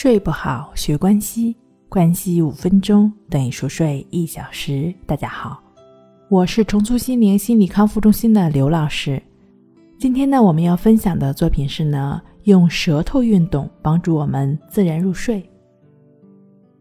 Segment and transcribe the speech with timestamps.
[0.00, 1.56] 睡不好，学关西，
[1.88, 4.94] 关系五分钟等于熟睡一小时。
[5.06, 5.60] 大家好，
[6.28, 9.20] 我是重塑心灵心理康复中心的刘老师。
[9.98, 15.42] 今天呢，我们要分享的作品是呢，用舌头运动帮助我们自然入睡。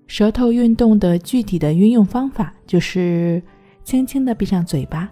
[0.06, 3.42] 舌头运动的具体的运用方法就是
[3.84, 5.10] 轻轻的闭上嘴巴，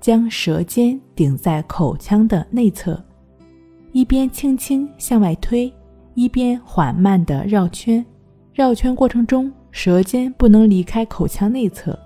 [0.00, 3.04] 将舌尖顶在口腔的内侧，
[3.90, 5.68] 一边轻轻向外推。
[6.14, 8.04] 一边缓慢地绕圈，
[8.52, 11.98] 绕圈过程中舌尖不能离开口腔内侧。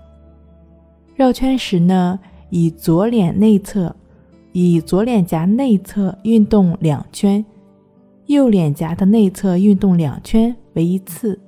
[1.15, 3.95] 绕圈时呢，以左脸内侧，
[4.51, 7.43] 以左脸颊内侧运动两圈，
[8.27, 11.39] 右脸颊的内侧运动两圈为一次。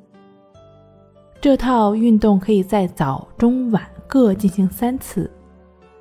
[1.40, 5.32] 这套运动可以在早、中、晚各进行三次。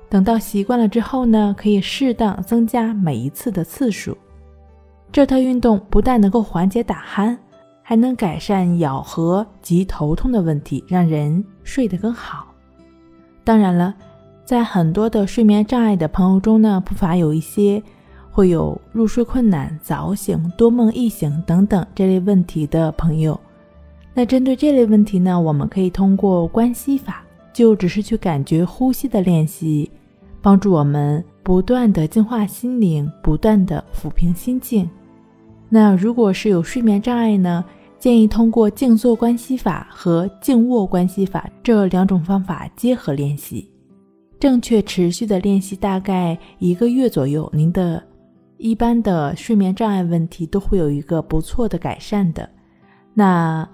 [0.09, 4.17] 等到习惯了之后呢，可以适当增加每一次的次数。
[5.11, 7.35] 这套运动不但能够缓解打鼾，
[7.81, 12.45] 还能改善咬合及头痛的问题，让人睡得更好。
[13.43, 13.95] 当然了，
[14.45, 17.81] 在很多的睡眠障碍的朋友中呢，不乏有一些
[18.29, 23.39] 会有入睡困难、早醒、多梦易醒等等这类问题的朋友。
[24.13, 29.89] 那针对这类问题呢，我们可以通过关系法，就只是去感觉呼吸的练习，
[30.39, 34.87] 帮助我们不断的净化心灵，不断的抚平心境。
[35.69, 37.63] 那如果是有睡眠障碍呢？
[37.99, 43.69] 建议通过静坐关系法和静卧关系法这两种方法结合练习，
[44.39, 48.01] 正确持续的练习大概一个月左右，您的
[48.55, 52.49] 一般的睡眠障碍问题都会有一个不错的改善的。
[53.13, 53.67] 那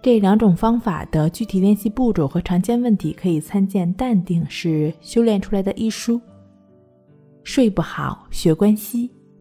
[0.00, 6.20] 这两种方法的具体练习步骤和常见问题，可以参见《淡定是修炼出来的》一书。
[7.42, 9.10] 睡不好，学关系，